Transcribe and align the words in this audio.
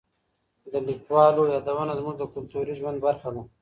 د 0.71 0.73
لیکوالو 0.87 1.43
یادونه 1.53 1.93
زموږ 1.99 2.15
د 2.19 2.23
کلتوري 2.33 2.73
ژوند 2.79 2.97
برخه 3.05 3.29
ده. 3.35 3.41